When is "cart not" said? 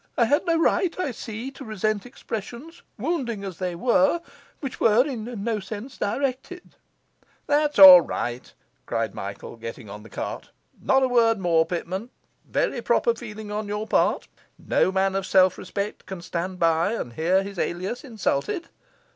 10.09-11.03